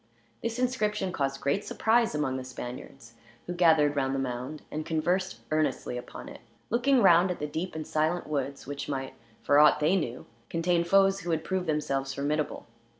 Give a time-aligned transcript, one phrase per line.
[0.41, 3.13] This inscription caused great surprise among the Spaniards,
[3.45, 7.75] who gathered round the mound and conversed earnestly upon it; looking round at the deep
[7.75, 12.15] and silent woods, which might, for ought they knew, contain foes who had proved themselves
[12.15, 12.65] formidable.